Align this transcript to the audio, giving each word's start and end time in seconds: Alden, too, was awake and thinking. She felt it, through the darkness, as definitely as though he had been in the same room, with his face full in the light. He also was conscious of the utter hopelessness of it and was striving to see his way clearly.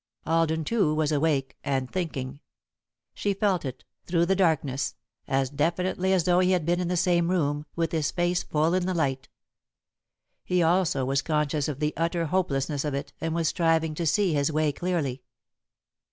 Alden, 0.25 0.63
too, 0.63 0.95
was 0.95 1.11
awake 1.11 1.59
and 1.63 1.87
thinking. 1.91 2.39
She 3.13 3.35
felt 3.35 3.63
it, 3.65 3.83
through 4.07 4.25
the 4.25 4.35
darkness, 4.35 4.95
as 5.27 5.51
definitely 5.51 6.11
as 6.11 6.23
though 6.23 6.39
he 6.39 6.53
had 6.53 6.65
been 6.65 6.79
in 6.79 6.87
the 6.87 6.97
same 6.97 7.29
room, 7.29 7.67
with 7.75 7.91
his 7.91 8.09
face 8.09 8.41
full 8.41 8.73
in 8.73 8.87
the 8.87 8.95
light. 8.95 9.29
He 10.43 10.63
also 10.63 11.05
was 11.05 11.21
conscious 11.21 11.67
of 11.67 11.79
the 11.79 11.93
utter 11.95 12.25
hopelessness 12.25 12.83
of 12.83 12.95
it 12.95 13.13
and 13.21 13.35
was 13.35 13.49
striving 13.49 13.93
to 13.93 14.07
see 14.07 14.33
his 14.33 14.51
way 14.51 14.71
clearly. 14.71 15.21